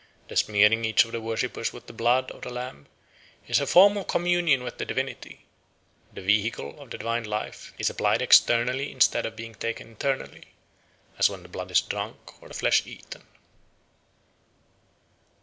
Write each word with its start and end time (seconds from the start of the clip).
The 0.29 0.35
smearing 0.35 0.83
each 0.83 1.05
of 1.05 1.11
the 1.11 1.21
worshippers 1.21 1.71
with 1.71 1.85
the 1.85 1.93
blood 1.93 2.31
of 2.31 2.41
the 2.41 2.49
lamb 2.51 2.87
is 3.47 3.59
a 3.59 3.67
form 3.67 3.97
of 3.97 4.07
communion 4.07 4.63
with 4.63 4.79
the 4.79 4.83
divinity; 4.85 5.45
the 6.11 6.23
vehicle 6.23 6.79
of 6.81 6.89
the 6.89 6.97
divine 6.97 7.23
life 7.25 7.71
is 7.77 7.91
applied 7.91 8.19
externally 8.19 8.91
instead 8.91 9.27
of 9.27 9.35
being 9.35 9.53
taken 9.53 9.89
internally, 9.89 10.45
as 11.19 11.29
when 11.29 11.43
the 11.43 11.49
blood 11.49 11.69
is 11.69 11.81
drunk 11.81 12.41
or 12.41 12.47
the 12.47 12.55
flesh 12.55 12.81
eaten. 12.87 13.21